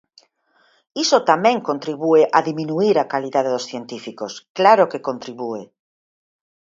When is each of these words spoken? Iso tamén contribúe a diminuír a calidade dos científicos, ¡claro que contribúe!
Iso 1.03 1.17
tamén 1.29 1.57
contribúe 1.69 2.21
a 2.37 2.39
diminuír 2.49 2.95
a 2.99 3.09
calidade 3.13 3.53
dos 3.55 3.67
científicos, 3.71 4.31
¡claro 4.57 4.89
que 4.91 5.03
contribúe! 5.07 5.61